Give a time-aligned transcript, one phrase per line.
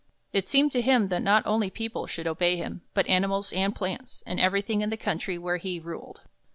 [0.33, 4.23] It seemed to him that not only people should obey him, but animals and plants,
[4.25, 6.21] and everything in the country where he ruled.